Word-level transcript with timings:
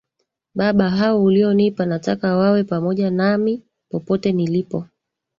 Baba 0.55 0.89
hao 0.89 1.23
ulionipa 1.23 1.85
nataka 1.85 2.35
wawe 2.35 2.63
pamoja 2.63 3.11
nami 3.11 3.61
popote 3.89 4.31
nilipo 4.31 4.85